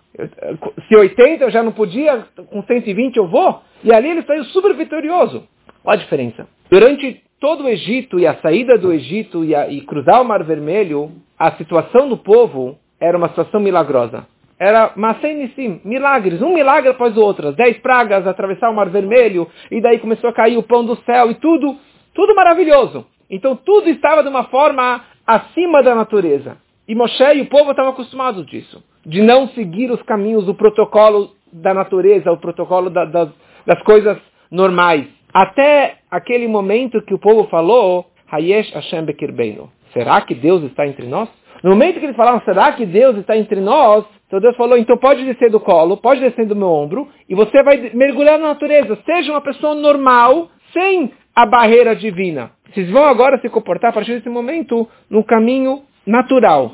Se 0.88 0.96
80 0.96 1.44
eu 1.44 1.50
já 1.50 1.62
não 1.62 1.72
podia, 1.72 2.26
com 2.48 2.62
120 2.62 3.16
eu 3.16 3.28
vou? 3.28 3.62
E 3.84 3.92
ali 3.92 4.10
ele 4.10 4.22
saiu 4.22 4.44
super 4.44 4.74
vitorioso. 4.74 5.46
Olha 5.84 5.98
a 5.98 6.02
diferença. 6.02 6.46
Durante 6.70 7.22
todo 7.40 7.64
o 7.64 7.68
Egito 7.68 8.18
e 8.18 8.26
a 8.26 8.34
saída 8.36 8.76
do 8.76 8.92
Egito 8.92 9.44
e, 9.44 9.54
a, 9.54 9.68
e 9.68 9.80
cruzar 9.82 10.20
o 10.20 10.24
Mar 10.24 10.42
Vermelho, 10.44 11.12
a 11.38 11.52
situação 11.52 12.08
do 12.08 12.16
povo 12.18 12.78
era 13.00 13.16
uma 13.16 13.28
situação 13.28 13.60
milagrosa 13.60 14.26
era 14.60 14.92
Masenissim, 14.94 15.80
milagres, 15.82 16.42
um 16.42 16.52
milagre 16.52 16.90
após 16.90 17.16
o 17.16 17.20
outro. 17.22 17.50
Dez 17.52 17.78
pragas, 17.78 18.26
atravessar 18.26 18.68
o 18.68 18.76
Mar 18.76 18.90
Vermelho, 18.90 19.50
e 19.70 19.80
daí 19.80 19.98
começou 19.98 20.28
a 20.28 20.34
cair 20.34 20.58
o 20.58 20.62
pão 20.62 20.84
do 20.84 20.96
céu, 20.96 21.30
e 21.30 21.34
tudo, 21.36 21.78
tudo 22.14 22.34
maravilhoso. 22.34 23.06
Então 23.30 23.56
tudo 23.56 23.88
estava 23.88 24.22
de 24.22 24.28
uma 24.28 24.44
forma 24.44 25.02
acima 25.26 25.82
da 25.82 25.94
natureza. 25.94 26.58
E 26.86 26.94
Moshe 26.94 27.24
e 27.36 27.40
o 27.40 27.46
povo 27.46 27.70
estavam 27.70 27.92
acostumados 27.92 28.44
disso, 28.46 28.84
de 29.04 29.22
não 29.22 29.48
seguir 29.48 29.90
os 29.90 30.02
caminhos 30.02 30.44
do 30.44 30.54
protocolo 30.54 31.30
da 31.52 31.74
natureza, 31.74 32.30
o 32.30 32.36
protocolo 32.38 32.90
da, 32.90 33.04
das, 33.04 33.28
das 33.66 33.82
coisas 33.82 34.18
normais. 34.50 35.06
Até 35.32 35.98
aquele 36.10 36.48
momento 36.48 37.02
que 37.02 37.14
o 37.14 37.18
povo 37.18 37.44
falou, 37.48 38.06
Hayesh 38.30 38.72
Hashem 38.72 39.04
Bekirbeinu. 39.04 39.70
Será 39.92 40.20
que 40.20 40.34
Deus 40.34 40.62
está 40.64 40.86
entre 40.86 41.06
nós? 41.06 41.28
No 41.62 41.70
momento 41.70 41.98
que 41.98 42.06
eles 42.06 42.16
falaram, 42.16 42.40
será 42.44 42.72
que 42.72 42.86
Deus 42.86 43.16
está 43.16 43.36
entre 43.36 43.60
nós? 43.60 44.04
Então 44.26 44.40
Deus 44.40 44.56
falou, 44.56 44.78
então 44.78 44.96
pode 44.96 45.24
descer 45.24 45.50
do 45.50 45.60
colo, 45.60 45.96
pode 45.96 46.20
descer 46.20 46.46
do 46.46 46.56
meu 46.56 46.68
ombro, 46.68 47.08
e 47.28 47.34
você 47.34 47.62
vai 47.62 47.90
mergulhar 47.92 48.38
na 48.38 48.48
natureza. 48.48 48.96
Seja 49.04 49.32
uma 49.32 49.40
pessoa 49.40 49.74
normal, 49.74 50.48
sem 50.72 51.12
a 51.34 51.44
barreira 51.44 51.94
divina. 51.94 52.52
vocês 52.72 52.88
vão 52.90 53.04
agora 53.04 53.38
se 53.40 53.48
comportar 53.48 53.90
a 53.90 53.92
partir 53.92 54.12
desse 54.12 54.28
momento 54.28 54.88
no 55.08 55.24
caminho 55.24 55.82
natural. 56.06 56.70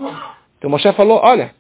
Então 0.59 0.71
Moshe 0.71 0.91
falou, 0.93 1.21
olha, 1.23 1.53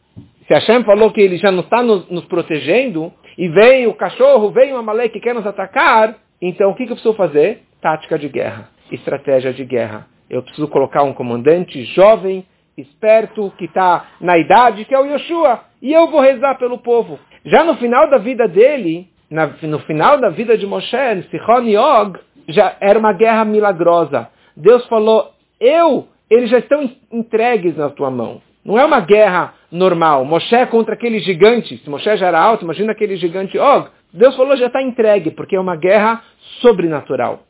se 0.47 0.55
Hashem 0.55 0.85
falou 0.85 1.11
que 1.11 1.21
ele 1.21 1.37
já 1.39 1.51
não 1.51 1.61
está 1.61 1.83
nos, 1.83 2.09
nos, 2.09 2.25
protegendo, 2.27 3.13
e 3.37 3.49
vem 3.49 3.87
o 3.87 3.95
cachorro, 3.95 4.51
vem 4.51 4.73
o 4.73 4.77
Amalek 4.77 5.13
que 5.13 5.21
quer 5.21 5.35
nos 5.35 5.47
atacar, 5.47 6.17
então 6.41 6.71
o 6.71 6.75
que, 6.75 6.87
que 6.87 6.93
eu 6.93 6.97
preciso 6.97 7.15
fazer? 7.15 7.63
Tática 7.81 8.19
de 8.19 8.29
guerra, 8.29 8.69
estratégia 8.91 9.53
de 9.53 9.65
guerra. 9.65 10.07
Eu 10.31 10.43
preciso 10.43 10.69
colocar 10.69 11.03
um 11.03 11.13
comandante 11.13 11.85
jovem, 11.87 12.45
esperto, 12.77 13.53
que 13.59 13.65
está 13.65 14.07
na 14.21 14.39
idade, 14.39 14.85
que 14.85 14.95
é 14.95 14.99
o 14.99 15.07
Yoshua, 15.07 15.61
e 15.83 15.93
eu 15.93 16.09
vou 16.09 16.21
rezar 16.21 16.57
pelo 16.59 16.79
povo. 16.79 17.19
Já 17.45 17.65
no 17.65 17.77
final 17.77 18.09
da 18.09 18.19
vida 18.19 18.47
dele, 18.47 19.09
na, 19.31 19.47
no 19.63 19.79
final 19.81 20.19
da 20.19 20.29
vida 20.31 20.57
de 20.57 20.67
Moshe, 20.67 21.23
Sichon 21.31 21.63
e 21.63 21.77
Og, 21.77 22.19
já 22.49 22.77
era 22.81 22.99
uma 22.99 23.13
guerra 23.13 23.45
milagrosa. 23.45 24.29
Deus 24.57 24.87
falou, 24.87 25.33
eu, 25.61 26.09
eles 26.31 26.51
já 26.51 26.59
estão 26.59 26.89
entregues 27.11 27.77
na 27.77 27.91
tua 27.91 28.11
mão. 28.11 28.41
Não 28.65 28.79
é 28.79 28.85
uma 28.85 29.01
guerra 29.01 29.55
normal. 29.71 30.25
Moshe 30.25 30.67
contra 30.67 30.95
aquele 30.95 31.19
gigante. 31.19 31.79
Se 31.79 31.91
Moshe 31.91 32.17
já 32.17 32.27
era 32.27 32.41
alto, 32.41 32.65
imagina 32.65 32.93
aquele 32.93 33.17
gigante 33.17 33.59
Og. 33.59 33.89
Deus 34.13 34.37
falou, 34.37 34.57
já 34.57 34.67
está 34.67 34.83
entregue, 34.83 35.31
porque 35.31 35.57
é 35.57 35.61
uma 35.61 35.77
guerra 35.77 36.23
sobrenatural. 36.61 37.41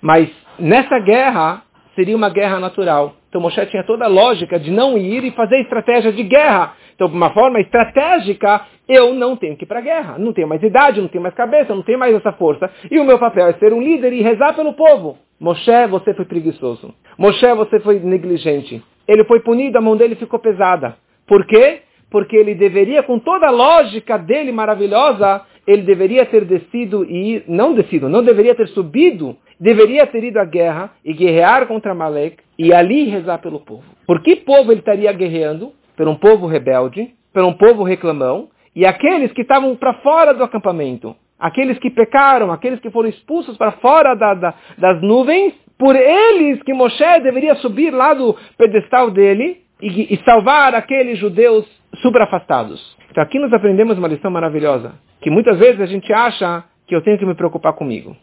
Mas 0.00 0.30
nessa 0.58 0.98
guerra, 0.98 1.62
seria 1.94 2.16
uma 2.16 2.28
guerra 2.30 2.58
natural. 2.58 3.14
Então 3.28 3.40
Moshe 3.40 3.64
tinha 3.66 3.84
toda 3.84 4.04
a 4.04 4.08
lógica 4.08 4.58
de 4.58 4.70
não 4.70 4.98
ir 4.98 5.24
e 5.24 5.30
fazer 5.30 5.60
estratégia 5.60 6.12
de 6.12 6.22
guerra. 6.24 6.74
Então, 6.94 7.08
de 7.08 7.14
uma 7.14 7.30
forma 7.30 7.58
estratégica, 7.60 8.66
eu 8.86 9.14
não 9.14 9.34
tenho 9.34 9.56
que 9.56 9.64
ir 9.64 9.66
para 9.66 9.78
a 9.78 9.82
guerra. 9.82 10.18
Não 10.18 10.34
tenho 10.34 10.46
mais 10.46 10.62
idade, 10.62 11.00
não 11.00 11.08
tenho 11.08 11.22
mais 11.22 11.34
cabeça, 11.34 11.74
não 11.74 11.82
tenho 11.82 11.98
mais 11.98 12.14
essa 12.14 12.32
força. 12.32 12.70
E 12.90 12.98
o 12.98 13.04
meu 13.04 13.18
papel 13.18 13.46
é 13.46 13.54
ser 13.54 13.72
um 13.72 13.80
líder 13.80 14.12
e 14.12 14.20
rezar 14.20 14.52
pelo 14.54 14.74
povo. 14.74 15.16
Moshe, 15.40 15.86
você 15.88 16.12
foi 16.12 16.26
preguiçoso. 16.26 16.92
Moshe, 17.16 17.54
você 17.54 17.80
foi 17.80 18.00
negligente. 18.00 18.82
Ele 19.08 19.24
foi 19.24 19.40
punido, 19.40 19.78
a 19.78 19.80
mão 19.80 19.96
dele 19.96 20.14
ficou 20.14 20.38
pesada. 20.38 20.96
Por 21.30 21.46
quê? 21.46 21.82
Porque 22.10 22.36
ele 22.36 22.56
deveria, 22.56 23.04
com 23.04 23.20
toda 23.20 23.46
a 23.46 23.52
lógica 23.52 24.18
dele 24.18 24.50
maravilhosa, 24.50 25.42
ele 25.64 25.82
deveria 25.82 26.26
ter 26.26 26.44
descido 26.44 27.04
e 27.04 27.44
não 27.46 27.72
descido, 27.72 28.08
não 28.08 28.24
deveria 28.24 28.52
ter 28.52 28.66
subido, 28.66 29.36
deveria 29.60 30.04
ter 30.08 30.24
ido 30.24 30.40
à 30.40 30.44
guerra 30.44 30.90
e 31.04 31.12
guerrear 31.12 31.68
contra 31.68 31.94
Malek 31.94 32.38
e 32.58 32.74
ali 32.74 33.04
rezar 33.04 33.38
pelo 33.38 33.60
povo. 33.60 33.84
Por 34.08 34.20
que 34.22 34.34
povo 34.34 34.72
ele 34.72 34.80
estaria 34.80 35.12
guerreando? 35.12 35.72
Por 35.96 36.08
um 36.08 36.16
povo 36.16 36.48
rebelde, 36.48 37.14
por 37.32 37.44
um 37.44 37.52
povo 37.52 37.84
reclamão, 37.84 38.48
e 38.74 38.84
aqueles 38.84 39.30
que 39.32 39.42
estavam 39.42 39.76
para 39.76 39.94
fora 40.02 40.34
do 40.34 40.42
acampamento, 40.42 41.14
aqueles 41.38 41.78
que 41.78 41.90
pecaram, 41.90 42.50
aqueles 42.50 42.80
que 42.80 42.90
foram 42.90 43.08
expulsos 43.08 43.56
para 43.56 43.70
fora 43.72 44.16
da, 44.16 44.34
da, 44.34 44.54
das 44.76 45.00
nuvens, 45.00 45.54
por 45.78 45.94
eles 45.94 46.60
que 46.64 46.74
Moshe 46.74 47.20
deveria 47.22 47.54
subir 47.54 47.92
lá 47.92 48.14
do 48.14 48.36
pedestal 48.58 49.12
dele 49.12 49.69
e, 49.82 50.14
e 50.14 50.24
salvar 50.24 50.74
aqueles 50.74 51.18
judeus 51.18 51.66
subafastados. 51.96 52.96
Então 53.10 53.22
aqui 53.22 53.38
nós 53.38 53.52
aprendemos 53.52 53.98
uma 53.98 54.08
lição 54.08 54.30
maravilhosa, 54.30 54.94
que 55.20 55.30
muitas 55.30 55.58
vezes 55.58 55.80
a 55.80 55.86
gente 55.86 56.12
acha 56.12 56.64
que 56.86 56.94
eu 56.94 57.02
tenho 57.02 57.18
que 57.18 57.26
me 57.26 57.34
preocupar 57.34 57.72
comigo. 57.72 58.16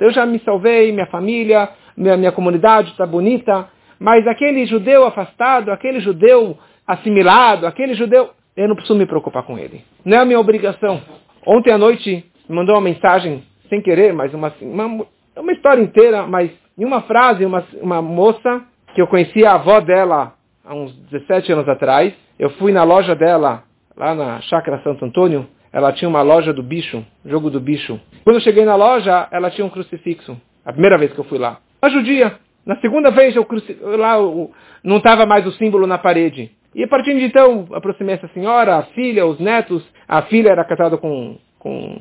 Eu 0.00 0.10
já 0.10 0.26
me 0.26 0.38
salvei, 0.40 0.92
minha 0.92 1.06
família, 1.06 1.68
minha, 1.96 2.16
minha 2.16 2.32
comunidade 2.32 2.90
está 2.90 3.06
bonita, 3.06 3.68
mas 3.98 4.26
aquele 4.26 4.66
judeu 4.66 5.04
afastado, 5.04 5.70
aquele 5.70 6.00
judeu 6.00 6.58
assimilado, 6.86 7.66
aquele 7.66 7.94
judeu, 7.94 8.30
eu 8.56 8.68
não 8.68 8.74
preciso 8.74 8.98
me 8.98 9.06
preocupar 9.06 9.44
com 9.44 9.58
ele. 9.58 9.82
Não 10.04 10.18
é 10.18 10.20
a 10.20 10.24
minha 10.24 10.40
obrigação. 10.40 11.00
Ontem 11.46 11.72
à 11.72 11.78
noite 11.78 12.24
me 12.48 12.56
mandou 12.56 12.74
uma 12.74 12.80
mensagem, 12.80 13.44
sem 13.68 13.80
querer, 13.80 14.12
mas 14.12 14.34
uma, 14.34 14.52
uma, 14.60 15.06
uma 15.36 15.52
história 15.52 15.80
inteira, 15.80 16.26
mas 16.26 16.50
em 16.76 16.84
uma 16.84 17.02
frase, 17.02 17.44
uma, 17.44 17.64
uma 17.80 18.02
moça 18.02 18.62
que 18.94 19.00
eu 19.00 19.06
conhecia 19.06 19.50
a 19.50 19.54
avó 19.54 19.80
dela 19.80 20.34
há 20.64 20.74
uns 20.74 20.92
17 21.10 21.52
anos 21.52 21.68
atrás. 21.68 22.12
Eu 22.38 22.50
fui 22.50 22.72
na 22.72 22.82
loja 22.84 23.14
dela, 23.14 23.64
lá 23.96 24.14
na 24.14 24.40
Chácara 24.42 24.80
Santo 24.82 25.04
Antônio. 25.04 25.46
Ela 25.72 25.92
tinha 25.92 26.08
uma 26.08 26.22
loja 26.22 26.52
do 26.52 26.62
bicho, 26.62 27.04
jogo 27.24 27.50
do 27.50 27.60
bicho. 27.60 28.00
Quando 28.24 28.36
eu 28.36 28.42
cheguei 28.42 28.64
na 28.64 28.74
loja, 28.74 29.28
ela 29.30 29.50
tinha 29.50 29.64
um 29.64 29.70
crucifixo. 29.70 30.40
A 30.64 30.72
primeira 30.72 30.98
vez 30.98 31.12
que 31.12 31.18
eu 31.18 31.24
fui 31.24 31.38
lá. 31.38 31.58
Uma 31.82 31.90
judia. 31.90 32.38
Na 32.66 32.76
segunda 32.76 33.10
vez, 33.10 33.34
eu 33.36 33.44
cruci... 33.44 33.76
lá 33.80 34.16
eu... 34.16 34.50
não 34.82 34.96
estava 34.98 35.26
mais 35.26 35.46
o 35.46 35.52
símbolo 35.52 35.86
na 35.86 35.98
parede. 35.98 36.50
E 36.74 36.84
a 36.84 36.88
partir 36.88 37.14
de 37.14 37.24
então, 37.24 37.66
aproximei 37.72 38.14
essa 38.16 38.28
senhora, 38.28 38.76
a 38.76 38.82
filha, 38.82 39.26
os 39.26 39.38
netos. 39.38 39.82
A 40.08 40.22
filha 40.22 40.50
era 40.50 40.64
casada 40.64 40.96
com, 40.96 41.38
com 41.58 42.00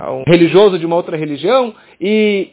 um 0.00 0.24
religioso 0.26 0.78
de 0.78 0.86
uma 0.86 0.96
outra 0.96 1.16
religião. 1.16 1.74
E 2.00 2.50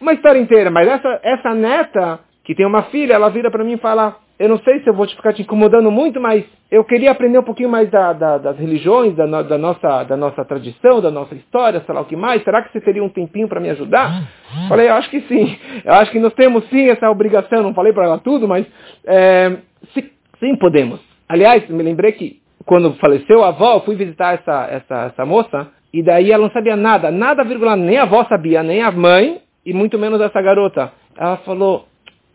uma 0.00 0.14
história 0.14 0.38
inteira. 0.38 0.70
Mas 0.70 0.88
essa, 0.88 1.20
essa 1.22 1.54
neta 1.54 2.20
que 2.48 2.54
tem 2.54 2.64
uma 2.64 2.84
filha, 2.84 3.12
ela 3.12 3.28
vira 3.28 3.50
para 3.50 3.62
mim 3.62 3.74
e 3.74 3.76
fala, 3.76 4.16
eu 4.38 4.48
não 4.48 4.58
sei 4.60 4.80
se 4.80 4.88
eu 4.88 4.94
vou 4.94 5.06
te 5.06 5.14
ficar 5.14 5.34
te 5.34 5.42
incomodando 5.42 5.90
muito, 5.90 6.18
mas 6.18 6.42
eu 6.70 6.82
queria 6.82 7.10
aprender 7.10 7.38
um 7.38 7.42
pouquinho 7.42 7.68
mais 7.68 7.90
da, 7.90 8.14
da, 8.14 8.38
das 8.38 8.58
religiões, 8.58 9.14
da, 9.14 9.26
da, 9.42 9.58
nossa, 9.58 10.04
da 10.04 10.16
nossa 10.16 10.42
tradição, 10.46 10.98
da 11.02 11.10
nossa 11.10 11.34
história, 11.34 11.82
sei 11.84 11.94
lá 11.94 12.00
o 12.00 12.06
que 12.06 12.16
mais. 12.16 12.42
Será 12.44 12.62
que 12.62 12.72
você 12.72 12.80
teria 12.80 13.04
um 13.04 13.10
tempinho 13.10 13.48
para 13.48 13.60
me 13.60 13.68
ajudar? 13.68 14.22
Falei, 14.66 14.88
eu 14.88 14.94
acho 14.94 15.10
que 15.10 15.20
sim. 15.28 15.58
Eu 15.84 15.92
acho 15.92 16.10
que 16.10 16.18
nós 16.18 16.32
temos 16.32 16.66
sim 16.70 16.88
essa 16.88 17.10
obrigação. 17.10 17.62
Não 17.62 17.74
falei 17.74 17.92
para 17.92 18.06
ela 18.06 18.16
tudo, 18.16 18.48
mas 18.48 18.66
é, 19.04 19.58
sim, 19.92 20.08
sim, 20.40 20.56
podemos. 20.56 21.00
Aliás, 21.28 21.68
me 21.68 21.82
lembrei 21.82 22.12
que 22.12 22.40
quando 22.64 22.94
faleceu 22.94 23.44
a 23.44 23.48
avó, 23.48 23.74
eu 23.74 23.80
fui 23.80 23.94
visitar 23.94 24.32
essa, 24.32 24.68
essa, 24.70 25.12
essa 25.12 25.26
moça 25.26 25.68
e 25.92 26.02
daí 26.02 26.32
ela 26.32 26.44
não 26.44 26.50
sabia 26.50 26.76
nada, 26.76 27.10
nada, 27.10 27.44
vírgula, 27.44 27.76
nem 27.76 27.98
a 27.98 28.04
avó 28.04 28.24
sabia, 28.24 28.62
nem 28.62 28.82
a 28.82 28.90
mãe 28.90 29.42
e 29.66 29.74
muito 29.74 29.98
menos 29.98 30.18
essa 30.18 30.40
garota. 30.40 30.90
Ela 31.14 31.36
falou, 31.38 31.87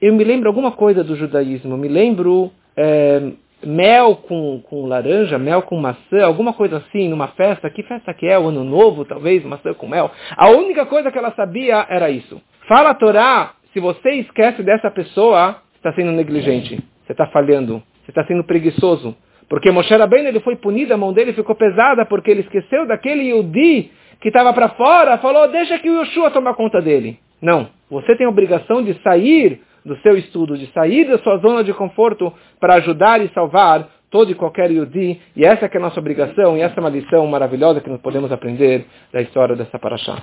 eu 0.05 0.13
me 0.13 0.23
lembro 0.25 0.49
alguma 0.49 0.71
coisa 0.71 1.01
do 1.01 1.15
judaísmo, 1.15 1.77
me 1.77 1.87
lembro 1.87 2.51
é, 2.75 3.21
mel 3.65 4.17
com, 4.17 4.61
com 4.69 4.85
laranja, 4.85 5.39
mel 5.39 5.61
com 5.61 5.77
maçã, 5.77 6.25
alguma 6.25 6.51
coisa 6.51 6.77
assim, 6.77 7.07
numa 7.07 7.29
festa, 7.29 7.69
que 7.69 7.83
festa 7.83 8.13
que 8.13 8.27
é? 8.27 8.37
O 8.37 8.47
ano 8.47 8.65
novo, 8.65 9.05
talvez, 9.05 9.41
maçã 9.45 9.73
com 9.73 9.87
mel. 9.87 10.11
A 10.35 10.49
única 10.49 10.85
coisa 10.85 11.09
que 11.09 11.17
ela 11.17 11.31
sabia 11.31 11.85
era 11.89 12.09
isso. 12.09 12.41
Fala 12.67 12.89
a 12.89 12.93
Torá, 12.93 13.53
se 13.71 13.79
você 13.79 14.15
esquece 14.15 14.61
dessa 14.61 14.91
pessoa, 14.91 15.61
está 15.75 15.93
sendo 15.93 16.11
negligente, 16.11 16.83
você 17.05 17.13
está 17.13 17.27
falhando, 17.27 17.81
você 18.03 18.11
está 18.11 18.25
sendo 18.25 18.43
preguiçoso. 18.43 19.15
Porque 19.47 19.71
Moshe 19.71 19.95
Rabbeinu 19.95 20.27
ele 20.27 20.41
foi 20.41 20.57
punido, 20.57 20.93
a 20.93 20.97
mão 20.97 21.13
dele 21.13 21.31
ficou 21.31 21.55
pesada 21.55 22.05
porque 22.05 22.29
ele 22.29 22.41
esqueceu 22.41 22.85
daquele 22.85 23.29
Yudi 23.29 23.89
que 24.19 24.27
estava 24.27 24.51
para 24.51 24.67
fora, 24.69 25.17
falou, 25.19 25.47
deixa 25.47 25.79
que 25.79 25.89
o 25.89 26.01
Yoshua 26.01 26.29
tomar 26.29 26.55
conta 26.55 26.81
dele. 26.81 27.19
Não, 27.41 27.67
você 27.89 28.17
tem 28.17 28.25
a 28.25 28.29
obrigação 28.29 28.83
de 28.83 28.93
sair 29.01 29.61
do 29.85 29.97
seu 29.97 30.17
estudo, 30.17 30.57
de 30.57 30.67
sair 30.73 31.05
da 31.05 31.17
sua 31.19 31.37
zona 31.37 31.63
de 31.63 31.73
conforto 31.73 32.31
para 32.59 32.75
ajudar 32.75 33.23
e 33.23 33.29
salvar 33.29 33.87
todo 34.09 34.31
e 34.31 34.35
qualquer 34.35 34.71
Yudi. 34.71 35.19
E 35.35 35.43
essa 35.43 35.65
é, 35.65 35.77
a 35.77 35.79
nossa 35.79 35.99
obrigação, 35.99 36.55
e 36.55 36.61
essa 36.61 36.75
é 36.77 36.79
uma 36.79 36.89
lição 36.89 37.25
maravilhosa 37.27 37.81
que 37.81 37.89
nós 37.89 38.01
podemos 38.01 38.31
aprender 38.31 38.85
da 39.11 39.21
história 39.21 39.55
dessa 39.55 39.79
paraxá. 39.79 40.21